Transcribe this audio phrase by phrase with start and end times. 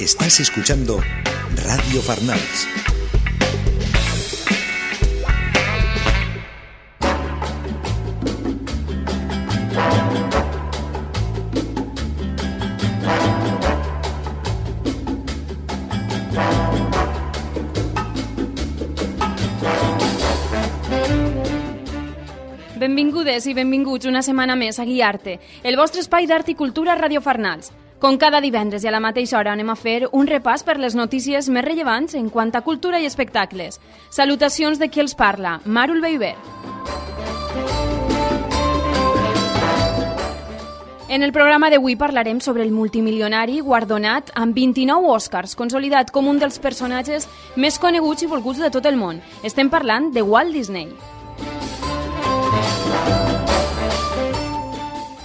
[0.00, 0.98] Estás escuchando
[1.62, 2.66] Radio Farnals.
[22.78, 27.20] Benvingudes i benvinguts una setmana més a Guiarte, el vostre espai d'art i cultura Radio
[27.20, 27.74] Farnals.
[28.00, 30.94] Com cada divendres i a la mateixa hora anem a fer un repàs per les
[30.96, 33.76] notícies més rellevants en quant a cultura i espectacles.
[34.08, 36.32] Salutacions de qui els parla, Marul Beiber.
[41.10, 46.38] En el programa d'avui parlarem sobre el multimilionari guardonat amb 29 Oscars, consolidat com un
[46.40, 49.20] dels personatges més coneguts i volguts de tot el món.
[49.42, 50.88] Estem parlant de Walt Disney.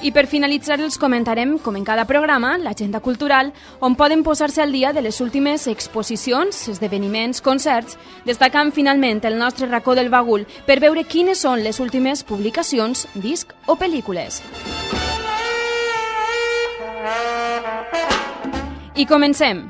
[0.05, 3.47] I per finalitzar els comentarem, com en cada programa, l'agenda cultural,
[3.81, 7.97] on poden posar-se al dia de les últimes exposicions, esdeveniments, concerts,
[8.27, 13.57] destacant finalment el nostre racó del bagul per veure quines són les últimes publicacions, disc
[13.65, 14.43] o pel·lícules.
[18.93, 19.65] I comencem!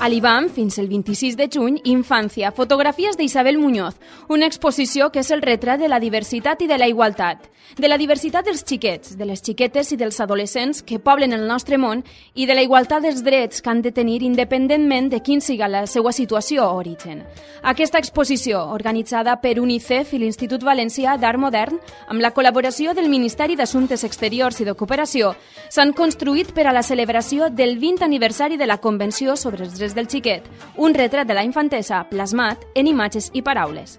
[0.00, 3.98] A l'IBAM, fins el 26 de juny, Infància, fotografies d'Isabel Muñoz,
[4.32, 7.98] una exposició que és el retrat de la diversitat i de la igualtat, de la
[8.00, 12.00] diversitat dels xiquets, de les xiquetes i dels adolescents que poblen el nostre món
[12.32, 15.84] i de la igualtat dels drets que han de tenir independentment de quin siga la
[15.86, 17.20] seva situació o origen.
[17.60, 21.76] Aquesta exposició, organitzada per UNICEF i l'Institut Valencià d'Art Modern,
[22.08, 25.34] amb la col·laboració del Ministeri d'Assumptes Exteriors i de Cooperació,
[25.68, 29.89] s'han construït per a la celebració del 20 aniversari de la Convenció sobre els drets
[29.94, 30.46] del xiquet,
[30.76, 33.98] un retrat de la infantesa plasmat en imatges i paraules.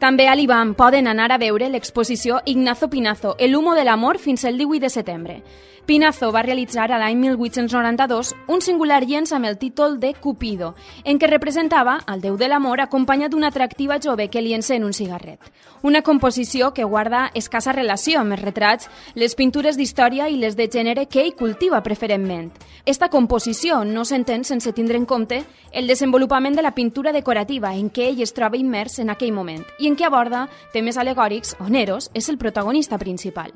[0.00, 4.44] També a l'IBAM poden anar a veure l'exposició Ignazo Pinazo, El humo de l'amor fins
[4.44, 5.42] el 18 de setembre.
[5.90, 11.18] Pinazo va realitzar a l'any 1892 un singular llenç amb el títol de Cupido, en
[11.18, 15.40] què representava el déu de l'amor acompanyat d'una atractiva jove que li encén un cigarret.
[15.82, 18.86] Una composició que guarda escassa relació amb els retrats,
[19.16, 22.52] les pintures d'història i les de gènere que ell cultiva preferentment.
[22.86, 27.90] Esta composició no s'entén sense tindre en compte el desenvolupament de la pintura decorativa en
[27.90, 31.74] què ell es troba immers en aquell moment i en què aborda temes alegòrics on
[31.74, 33.50] Eros és el protagonista principal.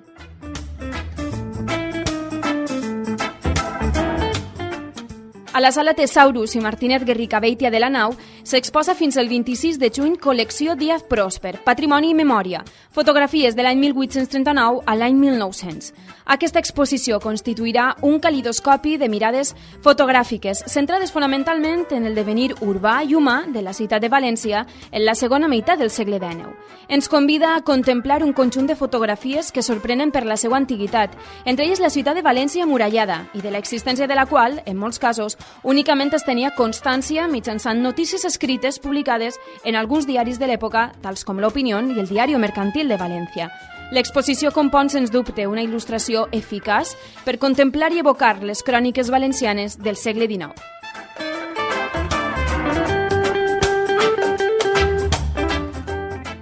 [5.55, 9.87] A la sala Tesaurus i Martínez Guerricabeitia de la Nau s'exposa fins el 26 de
[9.95, 15.93] juny col·lecció Díaz Prósper, Patrimoni i Memòria, fotografies de l'any 1839 a l'any 1900.
[16.35, 19.53] Aquesta exposició constituirà un calidoscopi de mirades
[19.85, 25.05] fotogràfiques centrades fonamentalment en el devenir urbà i humà de la ciutat de València en
[25.07, 26.51] la segona meitat del segle XIX.
[26.89, 31.69] Ens convida a contemplar un conjunt de fotografies que sorprenen per la seva antiguitat, entre
[31.69, 35.39] elles la ciutat de València murallada i de l'existència de la qual, en molts casos,
[35.63, 41.41] únicament es tenia constància mitjançant notícies escrites publicades en alguns diaris de l'època, tals com
[41.41, 43.51] l'Opinió i el Diari Mercantil de València.
[43.93, 49.97] L'exposició compon, sens dubte, una il·lustració eficaç per contemplar i evocar les cròniques valencianes del
[49.97, 50.55] segle XIX.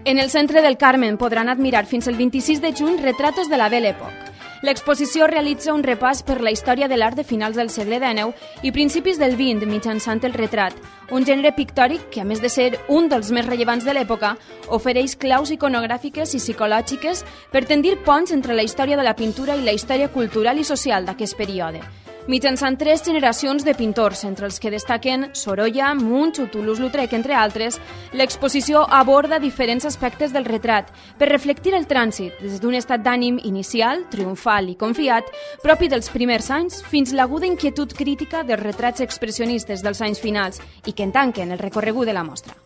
[0.04, 3.68] En el centre del Carmen podran admirar fins el 26 de juny retratos de la
[3.68, 4.31] Belle Époque.
[4.62, 8.70] L'exposició realitza un repàs per la història de l'art de finals del segle XIX i
[8.70, 10.76] principis del XX mitjançant el retrat,
[11.10, 14.36] un gènere pictòric que, a més de ser un dels més rellevants de l'època,
[14.70, 19.66] ofereix claus iconogràfiques i psicològiques per tendir ponts entre la història de la pintura i
[19.66, 21.82] la història cultural i social d'aquest període
[22.28, 27.80] mitjançant tres generacions de pintors, entre els que destaquen Sorolla, Munch o Toulouse-Lautrec, entre altres,
[28.12, 34.06] l'exposició aborda diferents aspectes del retrat per reflectir el trànsit des d'un estat d'ànim inicial,
[34.10, 35.30] triomfal i confiat,
[35.62, 40.92] propi dels primers anys, fins l'aguda inquietud crítica dels retrats expressionistes dels anys finals i
[40.92, 42.61] que en tanquen el recorregut de la mostra.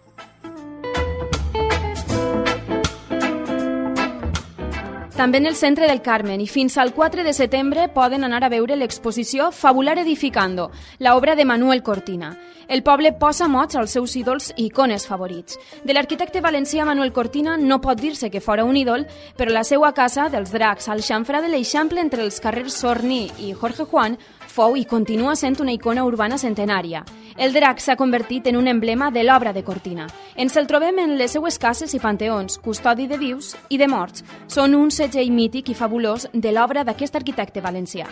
[5.16, 8.50] També en el centre del Carmen i fins al 4 de setembre poden anar a
[8.52, 10.66] veure l'exposició Fabular Edificando,
[11.00, 12.34] l'obra de Manuel Cortina.
[12.68, 15.56] El poble posa mots als seus ídols i icones favorits.
[15.88, 19.06] De l'arquitecte valencià Manuel Cortina no pot dir-se que fora un ídol,
[19.38, 23.54] però la seva casa dels dracs al xamfrà de l'Eixample entre els carrers Sorni i
[23.54, 24.18] Jorge Juan
[24.56, 27.02] fou i continua sent una icona urbana centenària.
[27.36, 30.08] El drac s'ha convertit en un emblema de l'obra de Cortina.
[30.34, 34.24] Ens el trobem en les seues cases i panteons, custodi de vius i de morts.
[34.48, 38.08] Són un segell mític i fabulós de l'obra d'aquest arquitecte valencià.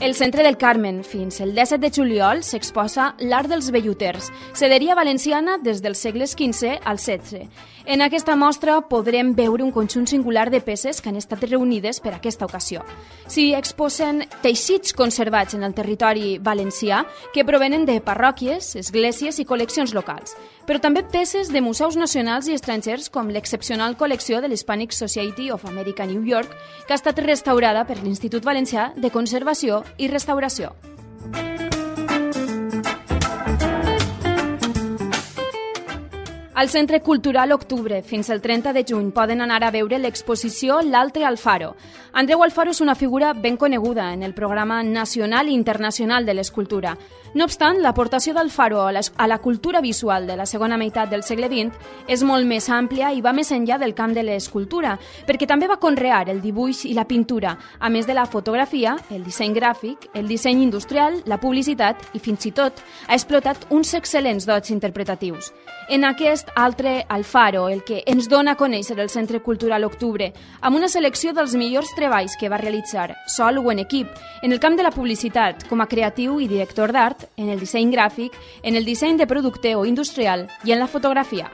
[0.00, 5.58] El centre del Carmen, fins el 17 de juliol, s'exposa l'art dels velluters, sederia valenciana
[5.60, 7.42] des dels segles XV al XVI.
[7.84, 12.14] En aquesta mostra podrem veure un conjunt singular de peces que han estat reunides per
[12.16, 12.80] aquesta ocasió.
[13.28, 17.02] S'hi exposen teixits conservats en el territori valencià
[17.34, 20.32] que provenen de parròquies, esglésies i col·leccions locals,
[20.70, 25.64] però també peces de museus nacionals i estrangers com l'excepcional col·lecció de l'Hispanic Society of
[25.66, 26.54] America New York,
[26.86, 30.70] que ha estat restaurada per l'Institut Valencià de Conservació i restauració.
[36.60, 41.24] Al Centre Cultural Octubre, fins el 30 de juny, poden anar a veure l'exposició L'Altre
[41.24, 41.70] Alfaro.
[42.12, 46.98] Andreu Alfaro és una figura ben coneguda en el programa nacional i internacional de l'escultura.
[47.32, 51.72] No obstant, l'aportació d'Alfaro a la cultura visual de la segona meitat del segle XX
[52.10, 55.80] és molt més àmplia i va més enllà del camp de l'escultura, perquè també va
[55.80, 60.28] conrear el dibuix i la pintura, a més de la fotografia, el disseny gràfic, el
[60.28, 65.54] disseny industrial, la publicitat i, fins i tot, ha explotat uns excel·lents dots interpretatius.
[65.90, 70.28] En aquest altre Alfaro, el que ens dona a conèixer el Centre Cultural Octubre,
[70.62, 74.06] amb una selecció dels millors treballs que va realitzar, sol o en equip,
[74.40, 77.90] en el camp de la publicitat, com a creatiu i director d'art, en el disseny
[77.90, 81.50] gràfic, en el disseny de producte o industrial i en la fotografia.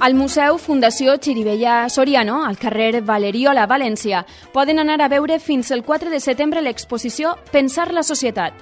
[0.00, 4.20] Al Museu Fundació Xirivella Soriano, al carrer Valeriola, València,
[4.54, 8.54] poden anar a veure fins el 4 de setembre l'exposició Pensar la societat,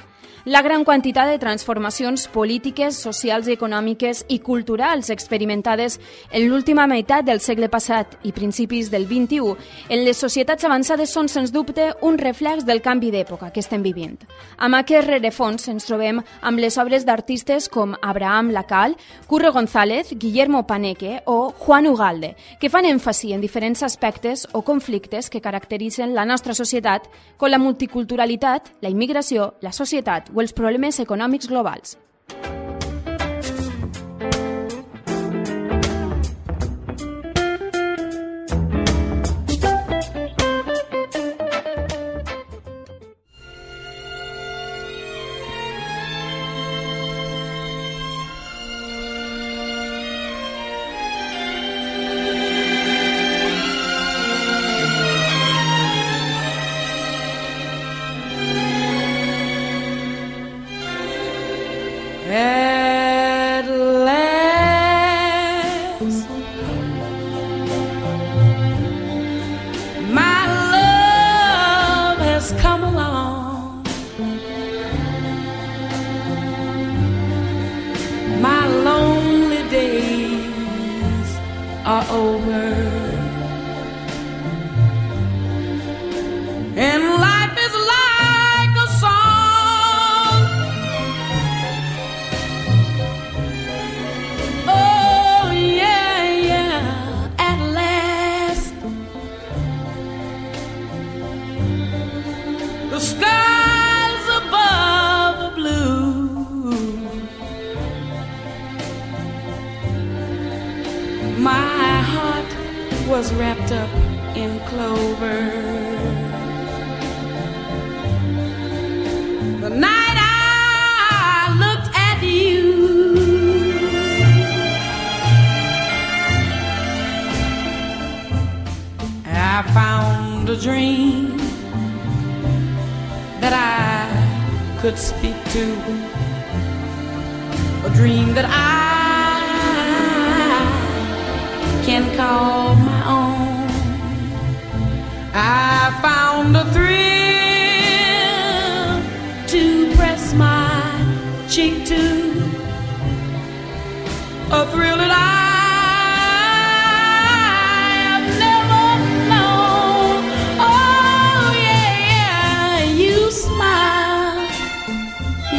[0.46, 5.96] la gran quantitat de transformacions polítiques, socials, econòmiques i culturals experimentades
[6.30, 9.56] en l'última meitat del segle passat i principis del XXI
[9.90, 14.20] en les societats avançades són, sens dubte, un reflex del canvi d'època que estem vivint.
[14.62, 18.94] Amb aquest rerefons ens trobem amb les obres d'artistes com Abraham Lacal,
[19.26, 25.26] Curro González, Guillermo Paneque o Juan Ugalde, que fan èmfasi en diferents aspectes o conflictes
[25.28, 31.00] que caracteritzen la nostra societat, com la multiculturalitat, la immigració, la societat o els problemes
[31.00, 31.96] econòmics globals.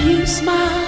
[0.08, 0.87] The night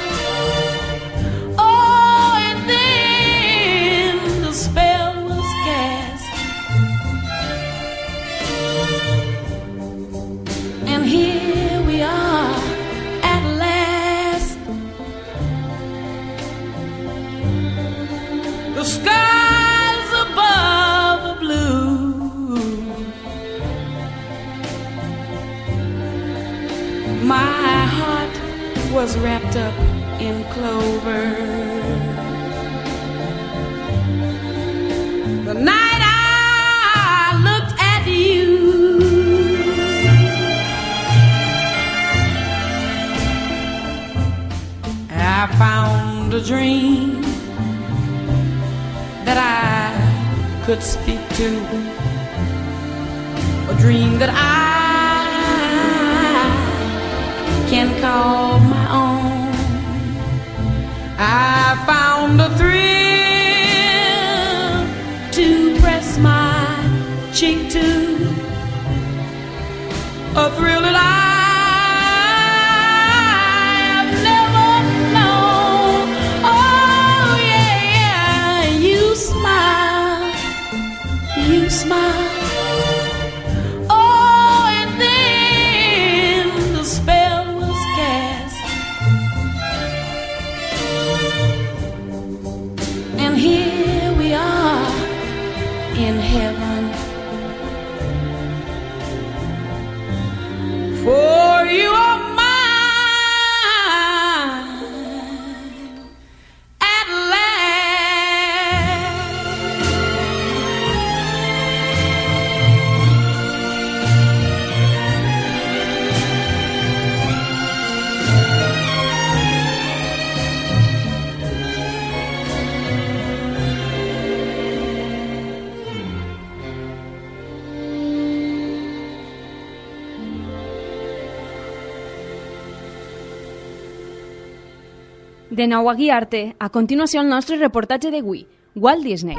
[135.60, 138.46] De nou a guiar-te, a continuació el nostre reportatge d'avui,
[138.80, 139.36] Walt Disney.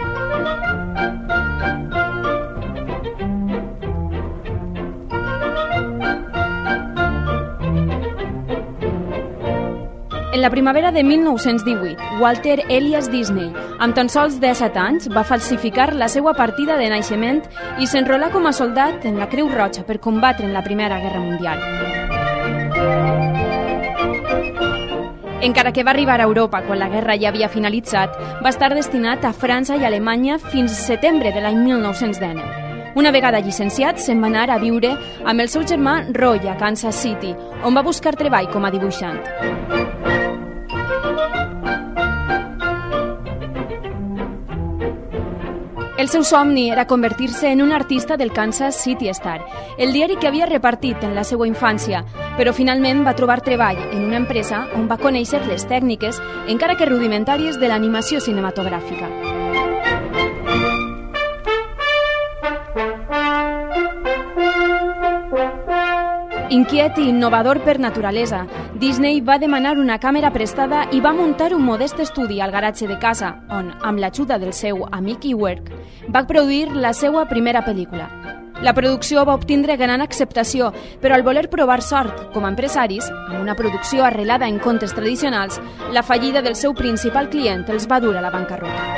[10.35, 13.49] En la primavera de 1918, Walter Elias Disney,
[13.79, 17.41] amb tan sols 17 anys, va falsificar la seva partida de naixement
[17.81, 21.25] i s'enrolà com a soldat en la Creu Roja per combatre en la Primera Guerra
[21.25, 22.10] Mundial.
[25.43, 29.25] Encara que va arribar a Europa quan la guerra ja havia finalitzat, va estar destinat
[29.25, 32.69] a França i Alemanya fins setembre de l'any 1919.
[33.01, 34.93] Una vegada llicenciat, se'n va anar a viure
[35.25, 37.33] amb el seu germà Roy a Kansas City,
[37.65, 40.10] on va buscar treball com a dibuixant.
[46.01, 49.45] El seu somni era convertir-se en un artista del Kansas City Star,
[49.77, 52.01] el diari que havia repartit en la seva infància,
[52.39, 56.89] però finalment va trobar treball en una empresa on va conèixer les tècniques, encara que
[56.89, 59.40] rudimentàries, de l'animació cinematogràfica.
[66.51, 68.41] Inquiet i innovador per naturalesa,
[68.75, 72.97] Disney va demanar una càmera prestada i va muntar un modest estudi al garatge de
[72.99, 75.71] casa, on, amb l'ajuda del seu amic Ewerk,
[76.11, 78.09] va produir la seva primera pel·lícula.
[78.67, 83.39] La producció va obtindre gran acceptació, però al voler provar sort com a empresaris, amb
[83.39, 85.61] una producció arrelada en contes tradicionals,
[85.95, 88.91] la fallida del seu principal client els va dur a la bancarrota.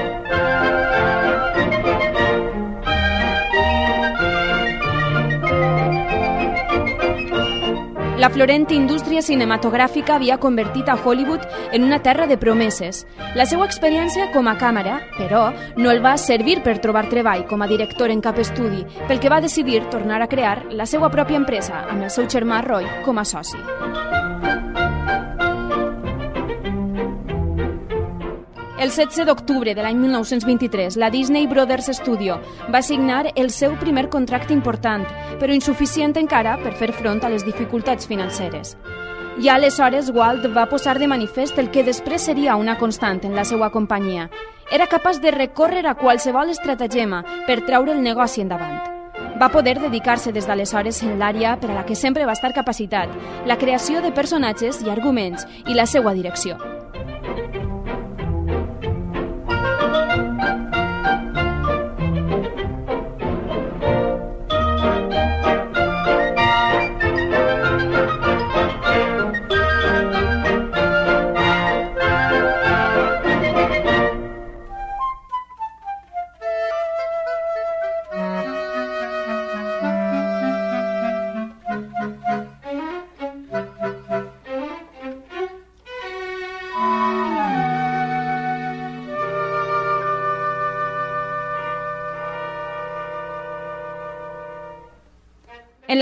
[8.23, 11.43] La florent indústria cinematogràfica havia convertit a Hollywood
[11.75, 13.01] en una terra de promeses.
[13.35, 17.67] La seva experiència com a càmera, però, no el va servir per trobar treball com
[17.67, 21.43] a director en cap estudi, pel que va decidir tornar a crear la seva pròpia
[21.43, 23.59] empresa amb el seu germà Roy com a soci.
[28.83, 32.41] El 16 d'octubre de l'any 1923, la Disney Brothers Studio
[32.75, 35.05] va signar el seu primer contracte important,
[35.39, 38.75] però insuficient encara per fer front a les dificultats financeres.
[39.39, 43.47] Ja aleshores Walt va posar de manifest el que després seria una constant en la
[43.47, 44.27] seva companyia.
[44.67, 48.83] Era capaç de recórrer a qualsevol estratagema per treure el negoci endavant.
[49.39, 53.15] Va poder dedicar-se des d'aleshores en l'àrea per a la que sempre va estar capacitat,
[53.47, 56.59] la creació de personatges i arguments i la seva direcció.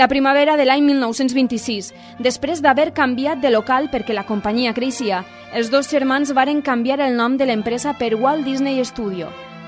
[0.01, 1.91] La primavera de l'any 1926,
[2.25, 5.19] després d'haver canviat de local perquè la companyia creixia,
[5.53, 9.27] els dos germans varen canviar el nom de l'empresa per Walt Disney Studio.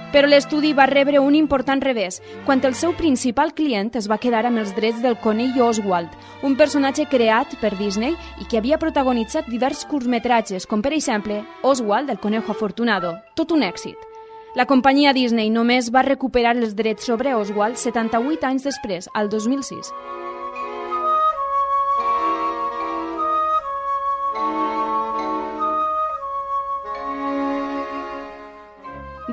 [0.09, 4.41] Però l'estudi va rebre un important revés quan el seu principal client es va quedar
[4.49, 6.09] amb els drets del conell Oswald,
[6.41, 12.09] un personatge creat per Disney i que havia protagonitzat diversos curtmetratges, com per exemple Oswald,
[12.09, 14.12] el conejo afortunado, tot un èxit.
[14.53, 19.89] La companyia Disney només va recuperar els drets sobre Oswald 78 anys després, al 2006.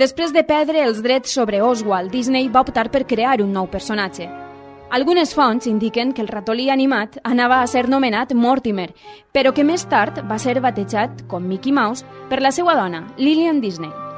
[0.00, 4.24] Després de perdre els drets sobre Oswald, Disney va optar per crear un nou personatge.
[4.90, 8.88] Algunes fonts indiquen que el ratolí animat anava a ser nomenat Mortimer,
[9.36, 13.60] però que més tard va ser batejat com Mickey Mouse per la seva dona, Lillian
[13.60, 14.09] Disney.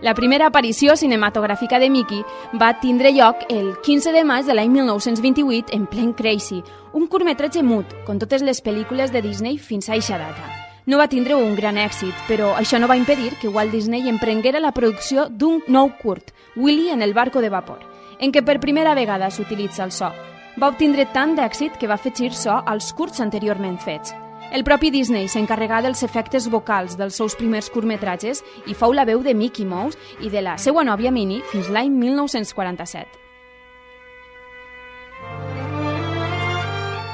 [0.00, 2.20] La primera aparició cinematogràfica de Mickey
[2.60, 6.60] va tindre lloc el 15 de maig de l'any 1928 en Plain Crazy,
[6.94, 10.46] un curtmetratge mut, com totes les pel·lícules de Disney fins a eixa data.
[10.86, 14.62] No va tindre un gran èxit, però això no va impedir que Walt Disney emprenguera
[14.62, 17.82] la producció d'un nou curt, Willy en el barco de vapor,
[18.20, 20.14] en què per primera vegada s'utilitza el so.
[20.58, 24.14] Va obtindre tant d'èxit que va afegir so als curts anteriorment fets.
[24.48, 29.20] El propi Disney s'encarregà dels efectes vocals dels seus primers curtmetratges i fou la veu
[29.20, 33.26] de Mickey Mouse i de la seva nòvia Minnie fins l'any 1947.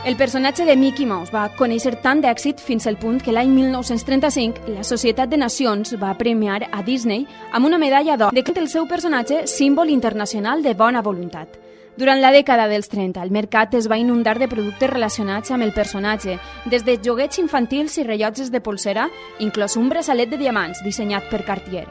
[0.05, 4.69] El personatge de Mickey Mouse va conèixer tant d'èxit fins al punt que l'any 1935
[4.77, 8.87] la Societat de Nacions va premiar a Disney amb una medalla d'or de el seu
[8.87, 11.64] personatge símbol internacional de bona voluntat.
[11.97, 15.71] Durant la dècada dels 30, el mercat es va inundar de productes relacionats amb el
[15.77, 19.07] personatge, des de joguets infantils i rellotges de polsera,
[19.39, 21.87] inclòs un braçalet de diamants dissenyat per Cartier.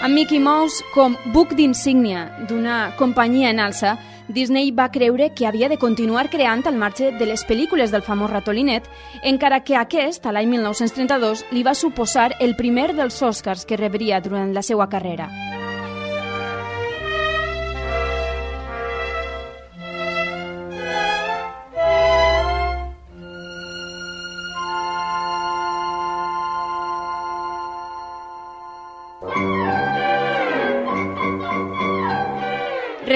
[0.00, 3.98] Amb Mickey Mouse com buc d'insígnia d'una companyia en alça,
[4.32, 8.32] Disney va creure que havia de continuar creant al marge de les pel·lícules del famós
[8.32, 8.88] ratolinet,
[9.20, 14.24] encara que aquest, a l'any 1932, li va suposar el primer dels Oscars que rebria
[14.24, 15.28] durant la seva carrera.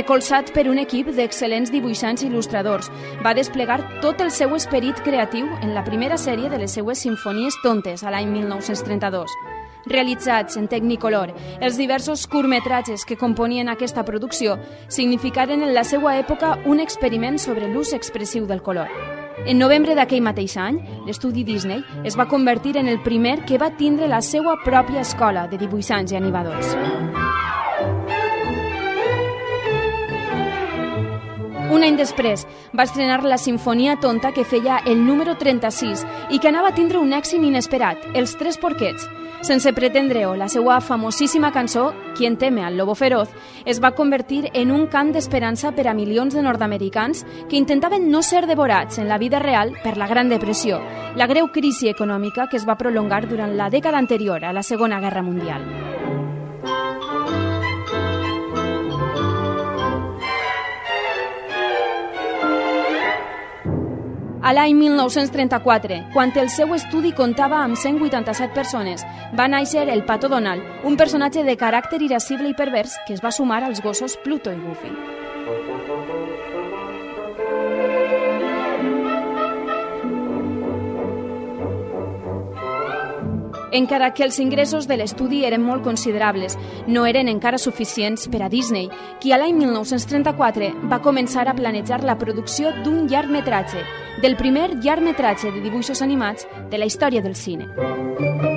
[0.05, 2.91] Recolzat per un equip d'excel·lents dibuixants i il·lustradors.
[3.25, 7.57] Va desplegar tot el seu esperit creatiu en la primera sèrie de les seues sinfonies
[7.63, 9.33] tontes a l'any 1932
[9.85, 11.29] realitzats en Technicolor,
[11.61, 14.55] els diversos curtmetratges que componien aquesta producció
[14.89, 18.89] significaren en la seva època un experiment sobre l'ús expressiu del color.
[19.45, 23.75] En novembre d'aquell mateix any, l'estudi Disney es va convertir en el primer que va
[23.77, 26.73] tindre la seva pròpia escola de dibuixants i animadors.
[31.75, 32.45] Un any després
[32.79, 37.01] va estrenar la Sinfonia Tonta que feia el número 36 i que anava a tindre
[37.03, 39.09] un èxit inesperat, Els Tres Porquets.
[39.45, 43.33] Sense pretendre-ho, la seva famosíssima cançó, Quien teme al lobo feroz,
[43.67, 48.23] es va convertir en un cant d'esperança per a milions de nord-americans que intentaven no
[48.23, 50.79] ser devorats en la vida real per la Gran Depressió,
[51.17, 55.01] la greu crisi econòmica que es va prolongar durant la dècada anterior a la Segona
[55.01, 56.24] Guerra Mundial.
[64.45, 69.01] A l'any 1934, quan el seu estudi comptava amb 187 persones,
[69.33, 73.33] va néixer el Pato Donald, un personatge de caràcter irascible i pervers que es va
[73.33, 74.93] sumar als gossos Pluto i Goofy.
[83.75, 86.55] Encara que els ingressos de l'estudi eren molt considerables,
[86.87, 88.87] no eren encara suficients per a Disney,
[89.19, 93.83] qui a l'any 1934 va començar a planejar la producció d'un llargmetratge,
[94.23, 98.54] del primer llargmetratge de dibuixos animats de la història del cine.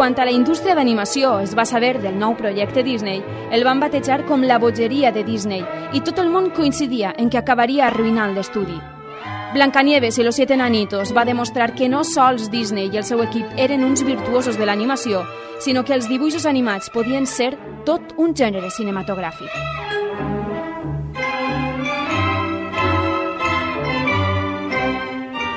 [0.00, 3.18] Quant a la indústria d'animació es va saber del nou projecte Disney,
[3.52, 5.60] el van batejar com la bogeria de Disney
[5.92, 8.78] i tot el món coincidia en que acabaria arruïnant l'estudi.
[9.52, 13.60] Blancanieves i los siete nanitos va demostrar que no sols Disney i el seu equip
[13.60, 15.20] eren uns virtuosos de l'animació,
[15.60, 17.52] sinó que els dibuixos animats podien ser
[17.84, 19.79] tot un gènere cinematogràfic.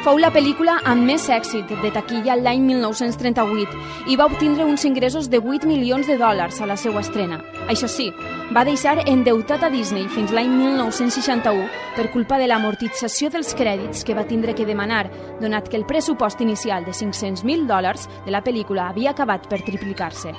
[0.04, 5.30] Fou la pel·lícula amb més èxit de taquilla l'any 1938 i va obtindre uns ingressos
[5.32, 7.38] de 8 milions de dòlars a la seva estrena.
[7.72, 8.10] Això sí,
[8.52, 14.18] va deixar endeutat a Disney fins l'any 1961 per culpa de l'amortització dels crèdits que
[14.18, 15.06] va tindre que demanar,
[15.40, 20.36] donat que el pressupost inicial de 500.000 dòlars de la pel·lícula havia acabat per triplicar-se.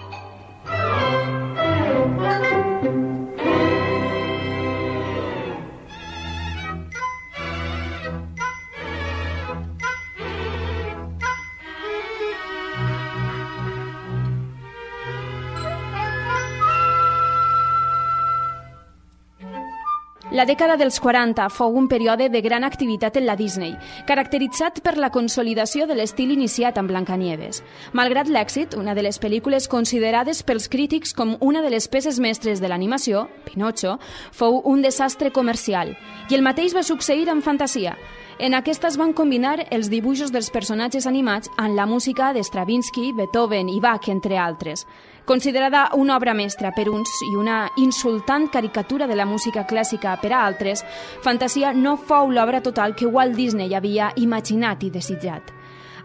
[20.34, 23.76] La dècada dels 40 fou un període de gran activitat en la Disney,
[24.08, 27.60] caracteritzat per la consolidació de l'estil iniciat amb Blancanieves.
[27.94, 32.58] Malgrat l'èxit, una de les pel·lícules considerades pels crítics com una de les peces mestres
[32.58, 33.94] de l'animació, Pinocho,
[34.34, 35.94] fou un desastre comercial,
[36.26, 37.94] i el mateix va succeir amb Fantasia.
[38.42, 43.12] En aquesta es van combinar els dibuixos dels personatges animats amb la música de Stravinsky,
[43.14, 44.82] Beethoven i Bach, entre altres.
[45.24, 50.34] Considerada una obra mestra per uns i una insultant caricatura de la música clàssica per
[50.34, 50.84] a altres,
[51.24, 55.48] Fantasia no fou l'obra total que Walt Disney havia imaginat i desitjat.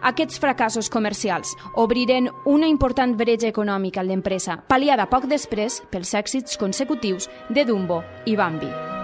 [0.00, 6.56] Aquests fracassos comercials obriren una important bretxa econòmica en l'empresa, pal·liada poc després pels èxits
[6.56, 8.99] consecutius de Dumbo i Bambi.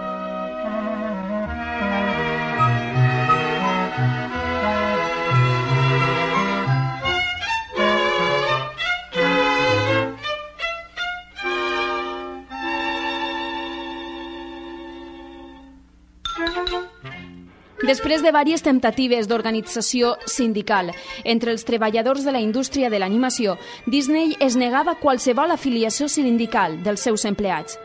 [17.87, 20.89] Després de diverses temptatives d'organització sindical
[21.23, 27.07] entre els treballadors de la indústria de l'animació, Disney es negava qualsevol afiliació sindical dels
[27.07, 27.79] seus empleats.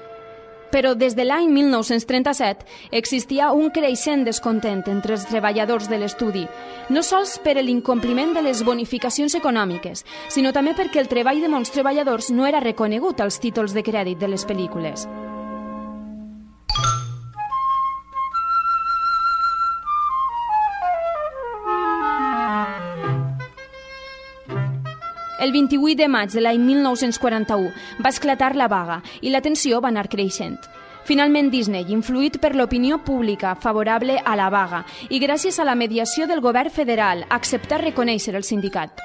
[0.75, 2.67] Però des de l'any 1937
[2.99, 6.47] existia un creixent descontent entre els treballadors de l'estudi,
[6.91, 11.71] no sols per l'incompliment de les bonificacions econòmiques, sinó també perquè el treball de molts
[11.71, 15.07] treballadors no era reconegut als títols de crèdit de les pel·lícules.
[25.43, 27.73] El 28 de maig de l'any 1941
[28.05, 30.55] va esclatar la vaga i la tensió va anar creixent.
[31.03, 36.29] Finalment Disney, influït per l'opinió pública favorable a la vaga i gràcies a la mediació
[36.31, 39.03] del govern federal, acceptar reconèixer el sindicat.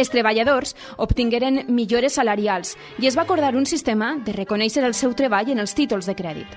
[0.00, 5.12] Els treballadors obtingueren millores salarials i es va acordar un sistema de reconèixer el seu
[5.12, 6.54] treball en els títols de crèdit.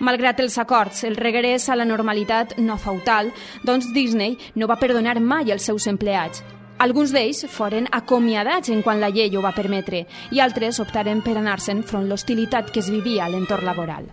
[0.00, 3.28] Malgrat els acords, el regrés a la normalitat no fou tal,
[3.60, 6.40] doncs Disney no va perdonar mai els seus empleats
[6.80, 11.36] alguns d'ells foren acomiadats en quan la llei ho va permetre i altres optaren per
[11.36, 14.08] anar-se'n front l'hostilitat que es vivia a l'entorn laboral.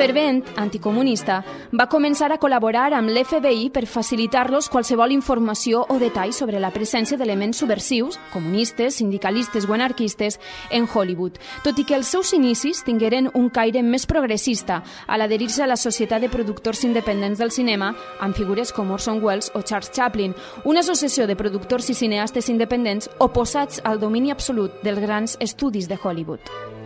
[0.00, 1.42] Fervent anticomunista,
[1.76, 7.18] va començar a col·laborar amb l'FBI per facilitar-los qualsevol informació o detall sobre la presència
[7.20, 10.38] d'elements subversius, comunistes, sindicalistes o anarquistes,
[10.70, 11.36] en Hollywood,
[11.66, 15.76] tot i que els seus inicis tingueren un caire més progressista a l'adherir-se a la
[15.76, 17.92] Societat de Productors Independents del Cinema,
[18.24, 20.32] amb figures com Orson Welles o Charles Chaplin,
[20.64, 26.00] una associació de productors i cineastes independents oposats al domini absolut dels grans estudis de
[26.00, 26.79] Hollywood.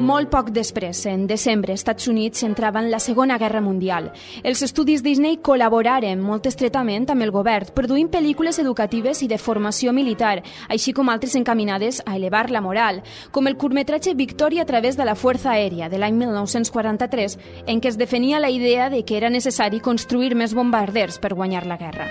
[0.00, 4.06] Molt poc després, en desembre, Estats Units entrava en la Segona Guerra Mundial.
[4.42, 9.92] Els estudis Disney col·laboraren molt estretament amb el govern, produint pel·lícules educatives i de formació
[9.92, 10.38] militar,
[10.72, 15.04] així com altres encaminades a elevar la moral, com el curtmetratge Victòria a través de
[15.04, 17.36] la Fuerza Aèria de l'any 1943,
[17.66, 21.66] en què es defenia la idea de que era necessari construir més bombarders per guanyar
[21.68, 22.08] la guerra.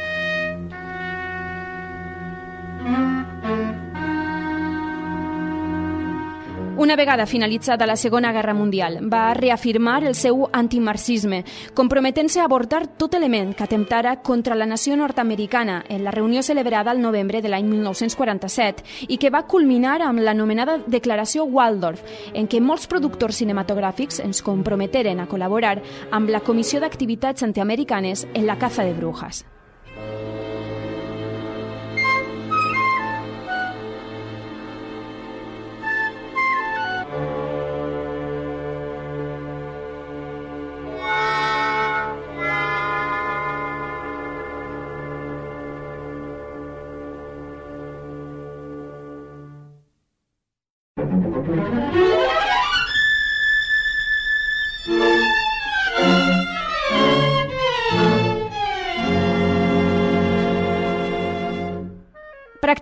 [6.79, 11.41] Una vegada finalitzada la Segona Guerra Mundial, va reafirmar el seu antimarxisme,
[11.75, 16.91] comprometent-se a abortar tot element que atemptara contra la nació nord-americana en la reunió celebrada
[16.91, 21.99] al novembre de l'any 1947 i que va culminar amb l'anomenada Declaració Waldorf,
[22.31, 25.81] en què molts productors cinematogràfics ens comprometeren a col·laborar
[26.15, 29.43] amb la Comissió d'Activitats Antiamericanes en la caza de brujas.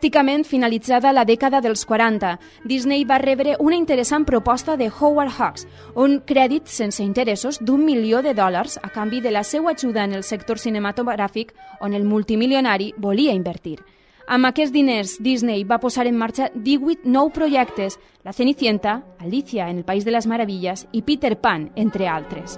[0.08, 2.30] Pràcticament finalitzada la dècada dels 40,
[2.64, 5.66] Disney va rebre una interessant proposta de Howard Hawks,
[6.00, 10.14] un crèdit sense interessos d'un milió de dòlars a canvi de la seva ajuda en
[10.16, 13.82] el sector cinematogràfic on el multimilionari volia invertir.
[14.28, 19.84] Amb aquests diners, Disney va posar en marxa 18 nou projectes, La Cenicienta, Alicia en
[19.84, 22.56] el País de les Meravilles i Peter Pan, entre altres.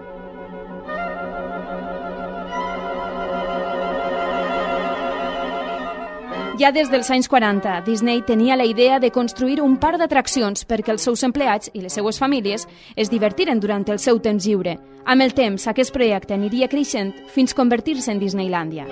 [6.60, 10.92] Ja des dels anys 40, Disney tenia la idea de construir un parc d'atraccions perquè
[10.92, 12.68] els seus empleats i les seues famílies
[13.00, 14.74] es divertiren durant el seu temps lliure.
[15.06, 18.90] Amb el temps, aquest projecte aniria creixent fins convertir-se en Disneylandia.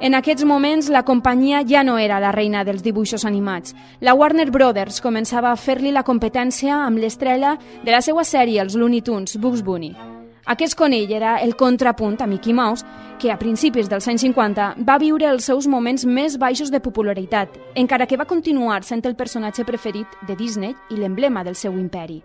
[0.00, 3.76] En aquests moments, la companyia ja no era la reina dels dibuixos animats.
[4.00, 8.80] La Warner Brothers començava a fer-li la competència amb l'estrella de la seva sèrie, els
[8.80, 10.15] Looney Tunes, Bugs Bunny.
[10.46, 12.86] Aquest conill era el contrapunt a Mickey Mouse,
[13.18, 17.58] que a principis dels anys 50 va viure els seus moments més baixos de popularitat,
[17.74, 22.22] encara que va continuar sent el personatge preferit de Disney i l'emblema del seu imperi.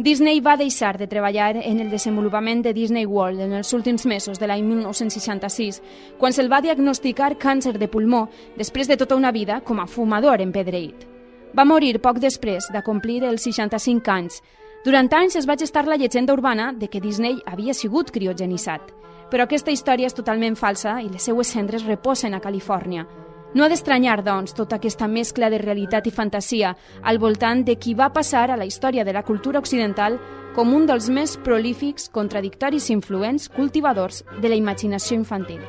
[0.00, 4.38] Disney va deixar de treballar en el desenvolupament de Disney World en els últims mesos
[4.40, 5.82] de l'any 1966,
[6.16, 8.22] quan se'l va diagnosticar càncer de pulmó
[8.56, 11.04] després de tota una vida com a fumador empedreït.
[11.52, 14.40] Va morir poc després de complir els 65 anys.
[14.86, 18.94] Durant anys es va gestar la llegenda urbana de que Disney havia sigut criogenitzat,
[19.28, 23.04] però aquesta història és totalment falsa i les seues cendres reposen a Califòrnia.
[23.52, 27.96] No ha d'estranyar, doncs, tota aquesta mescla de realitat i fantasia al voltant de qui
[27.98, 30.20] va passar a la història de la cultura occidental
[30.54, 35.62] com un dels més prolífics, contradictoris i influents cultivadors de la imaginació infantil.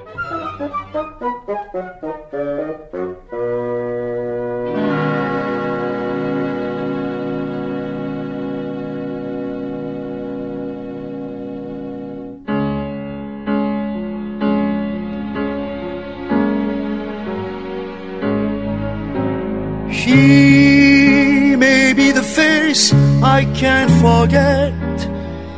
[20.04, 24.74] She may be the face I can't forget,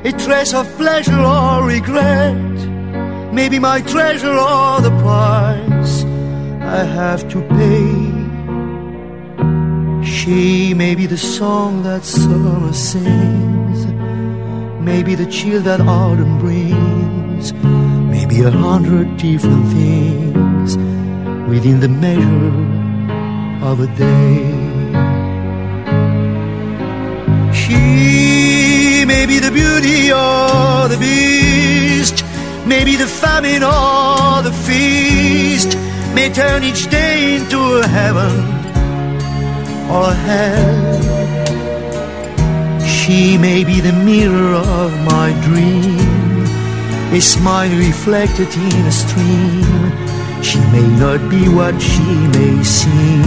[0.04, 2.58] a trace of pleasure or regret.
[3.32, 6.04] Maybe my treasure or the price
[6.62, 7.88] I have to pay.
[10.06, 13.86] She may be the song that summer sings,
[14.82, 17.54] maybe the chill that autumn brings,
[18.12, 20.76] maybe a hundred different things
[21.48, 22.83] within the measure
[23.64, 24.44] of a day.
[27.54, 32.26] She may be the beauty or the beast,
[32.68, 35.78] maybe the famine or the feast,
[36.14, 38.34] may turn each day into a heaven
[39.96, 41.04] or a hell.
[42.86, 46.44] She may be the mirror of my dream,
[47.14, 50.13] a smile reflected in a stream.
[50.44, 53.24] She may not be what she may seem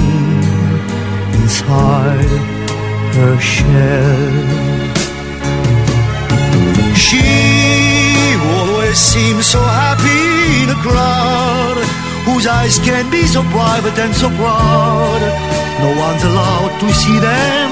[1.40, 2.30] inside
[3.16, 4.32] her shell.
[7.04, 7.26] She
[8.56, 11.78] always seems so happy in a crowd
[12.26, 15.20] whose eyes can be so private and so proud.
[15.84, 17.68] No one's allowed to see them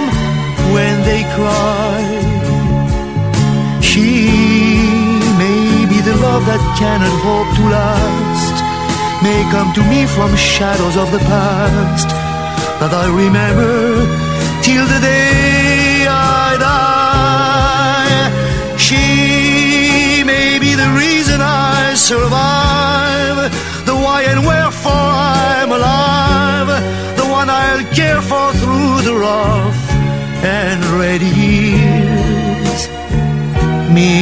[0.75, 2.01] when they cry.
[3.81, 4.11] She
[5.43, 8.34] may be the love that cannot hope to last,
[9.25, 12.09] may come to me from shadows of the past
[12.81, 13.73] that I remember
[14.67, 18.25] till the day I die.
[18.87, 23.39] She may be the reason I survive,
[23.89, 25.09] the why and wherefore
[25.41, 26.71] I'm alive,
[27.21, 29.81] the one I'll care for through the rough
[30.61, 32.81] and ready years.
[33.97, 34.13] Me,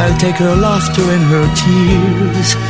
[0.00, 2.69] I'll take her laughter and her tears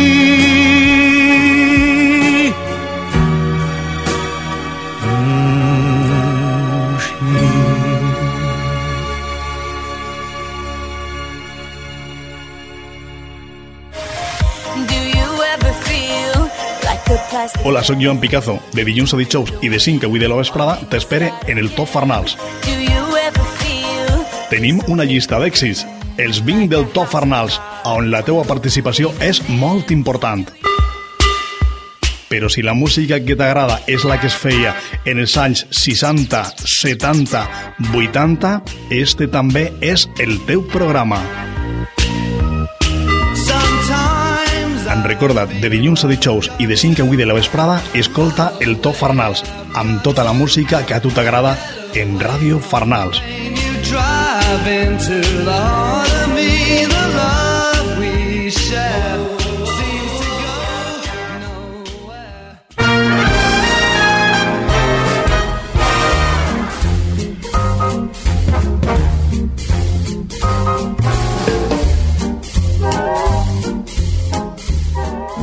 [17.81, 20.35] Hola, sóc Joan Picazo, de dilluns a dijous i de 5 a 8 de la
[20.37, 22.35] vesprada t'espere en el Top Farnals.
[24.51, 25.81] Tenim una llista d'èxits,
[26.21, 27.57] els 20 del Top Farnals,
[27.89, 30.45] on la teua participació és molt important.
[32.31, 34.71] però si la música que t'agrada és la que es feia
[35.03, 37.41] en els anys 60, 70,
[37.91, 41.50] 80, este també és el teu programa.
[45.01, 48.51] En recorda't, de dilluns a dijous i de 5 a 8 de la vesprada, escolta
[48.61, 49.41] el Top Farnals,
[49.73, 51.55] amb tota la música que a tu t'agrada
[51.97, 53.17] en Ràdio Farnals.
[53.89, 56.20] drive into the heart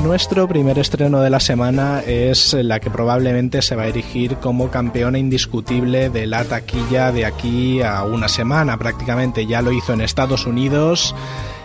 [0.08, 4.70] Nuestro primer estreno de la semana es la que probablemente se va a erigir como
[4.70, 9.44] campeona indiscutible de la taquilla de aquí a una semana prácticamente.
[9.44, 11.14] Ya lo hizo en Estados Unidos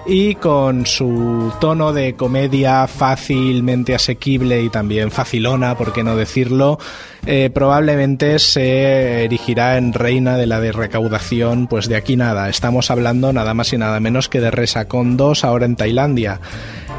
[0.05, 6.79] y con su tono de comedia fácilmente asequible y también facilona, por qué no decirlo,
[7.25, 12.49] eh, probablemente se erigirá en reina de la de recaudación, pues de aquí nada.
[12.49, 16.39] Estamos hablando nada más y nada menos que de Resacón 2 ahora en Tailandia.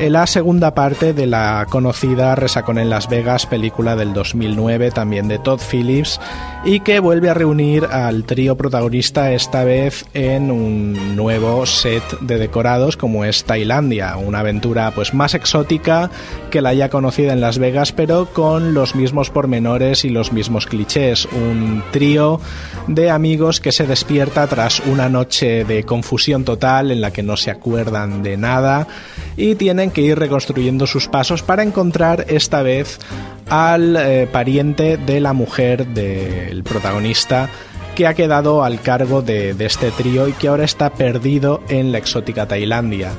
[0.00, 5.28] En la segunda parte de la conocida Resacón en Las Vegas, película del 2009, también
[5.28, 6.20] de Todd Phillips,
[6.64, 12.38] y que vuelve a reunir al trío protagonista esta vez en un nuevo set de
[12.38, 16.10] decorados como es Tailandia, una aventura pues más exótica
[16.50, 20.66] que la ya conocida en Las Vegas, pero con los mismos pormenores y los mismos
[20.66, 22.40] clichés, un trío
[22.86, 27.36] de amigos que se despierta tras una noche de confusión total en la que no
[27.36, 28.86] se acuerdan de nada
[29.36, 32.98] y tienen que ir reconstruyendo sus pasos para encontrar esta vez
[33.48, 37.50] al eh, pariente de la mujer del protagonista
[37.94, 41.92] que ha quedado al cargo de, de este trío y que ahora está perdido en
[41.92, 43.12] la exótica Tailandia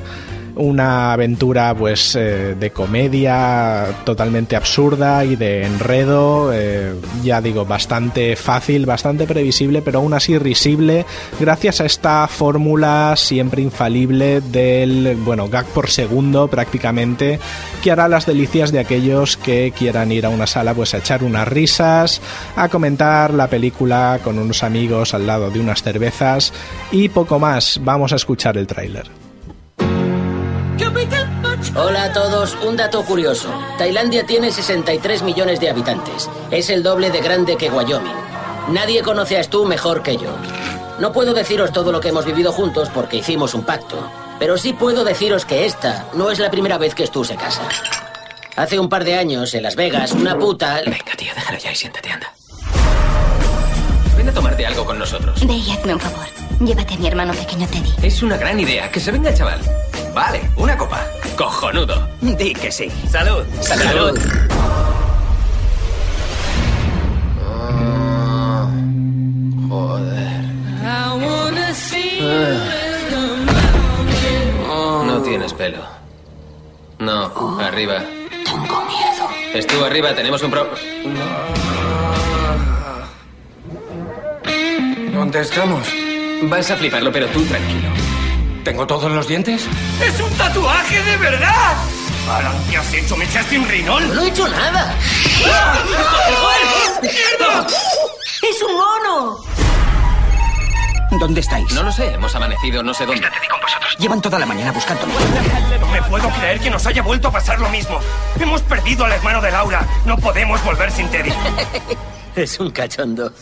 [0.56, 8.36] una aventura pues eh, de comedia totalmente absurda y de enredo eh, ya digo bastante
[8.36, 11.04] fácil bastante previsible pero aún así risible
[11.38, 17.38] gracias a esta fórmula siempre infalible del bueno gag por segundo prácticamente
[17.82, 21.22] que hará las delicias de aquellos que quieran ir a una sala pues a echar
[21.22, 22.20] unas risas
[22.56, 26.52] a comentar la película con unos amigos al lado de unas cervezas
[26.90, 27.80] y poco más.
[27.82, 29.25] Vamos a escuchar el tráiler
[31.74, 33.48] Hola a todos, un dato curioso.
[33.78, 36.28] Tailandia tiene 63 millones de habitantes.
[36.50, 38.14] Es el doble de grande que Wyoming.
[38.70, 40.30] Nadie conoce a Stu mejor que yo.
[40.98, 43.96] No puedo deciros todo lo que hemos vivido juntos porque hicimos un pacto.
[44.38, 47.62] Pero sí puedo deciros que esta no es la primera vez que Stu se casa.
[48.56, 50.80] Hace un par de años, en Las Vegas, una puta...
[50.84, 52.32] Venga, tío, déjalo ya y siéntate, anda.
[54.16, 55.46] Ven a tomarte algo con nosotros.
[55.46, 56.26] Ve y hazme un favor.
[56.60, 57.92] Llévate a mi hermano pequeño Teddy.
[58.02, 58.90] Es una gran idea.
[58.90, 59.60] Que se venga el chaval.
[60.16, 60.98] Vale, una copa.
[61.36, 62.08] Cojonudo.
[62.22, 62.90] Di que sí.
[63.06, 63.44] Salud.
[63.60, 64.18] Salud.
[69.68, 70.40] Joder.
[72.30, 75.06] The mountain.
[75.06, 75.84] No tienes pelo.
[76.98, 78.02] No, arriba.
[78.46, 79.28] Tengo miedo.
[79.52, 80.66] Estuvo arriba, tenemos un pro...
[85.12, 85.86] ¿Dónde estamos?
[86.44, 88.05] Vas a fliparlo, pero tú tranquilo.
[88.66, 89.64] ¿Tengo todos los dientes?
[90.02, 91.76] ¡Es un tatuaje de verdad!
[92.28, 93.16] Alan, ¿qué has hecho?
[93.16, 94.12] ¿Me echaste un rinol?
[94.12, 94.92] No he hecho nada.
[97.00, 97.66] ¡Mierda!
[98.42, 99.36] ¡Es un mono!
[101.20, 101.72] ¿Dónde estáis?
[101.74, 103.28] No lo sé, hemos amanecido no sé dónde.
[103.48, 103.96] con vosotros.
[104.00, 105.12] Llevan toda la mañana buscándome.
[105.78, 108.00] No me puedo creer que nos haya vuelto a pasar lo mismo.
[108.40, 109.86] Hemos perdido al hermano de Laura.
[110.04, 111.32] No podemos volver sin Teddy.
[112.34, 113.32] Es un cachondo.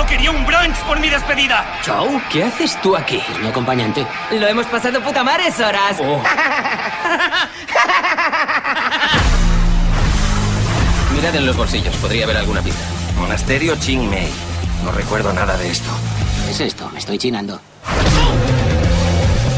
[0.00, 1.62] Solo quería un brunch por mi despedida.
[1.82, 3.22] Chau, ¿qué haces tú aquí?
[3.30, 4.06] Es mi acompañante.
[4.30, 5.98] Lo hemos pasado puta mares horas.
[6.00, 6.18] Oh.
[11.14, 12.80] Mirad en los bolsillos, podría haber alguna pista.
[13.18, 14.32] Monasterio Ching Mei.
[14.86, 15.90] No recuerdo nada de esto.
[16.46, 16.88] ¿Qué es esto?
[16.94, 17.60] Me estoy chinando.